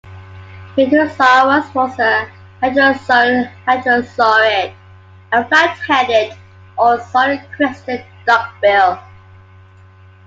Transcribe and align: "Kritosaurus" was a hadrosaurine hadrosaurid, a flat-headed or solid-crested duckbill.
"Kritosaurus" 0.73 1.75
was 1.75 1.99
a 1.99 2.27
hadrosaurine 2.63 3.51
hadrosaurid, 3.67 4.73
a 5.31 5.45
flat-headed 5.47 6.35
or 6.75 6.99
solid-crested 7.01 8.03
duckbill. 8.25 8.97